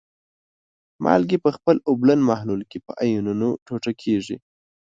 مالګې 1.03 1.37
په 1.45 1.49
خپل 1.55 1.75
اوبلن 1.89 2.19
محلول 2.29 2.61
کې 2.69 2.77
په 2.85 2.91
آیونونو 3.03 3.47
ټوټه 3.65 3.91
کیږي. 4.01 4.37